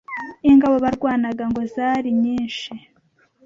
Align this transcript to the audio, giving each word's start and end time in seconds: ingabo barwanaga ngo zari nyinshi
ingabo 0.49 0.75
barwanaga 0.85 1.43
ngo 1.51 1.61
zari 1.73 2.09
nyinshi 2.21 2.71